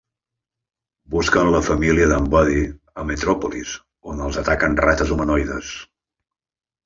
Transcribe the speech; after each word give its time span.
Busquen 1.15 1.49
la 1.55 1.59
família 1.65 2.07
d'en 2.11 2.29
Buddy 2.35 2.63
a 3.01 3.05
Metròpolis, 3.09 3.75
on 4.13 4.23
els 4.29 4.41
ataquen 4.45 4.79
rates 4.87 5.11
humanoides. 5.17 5.73